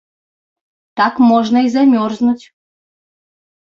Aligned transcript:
Так 1.03 1.13
можна 1.29 1.57
і 1.69 1.71
замерзнуць. 1.77 2.43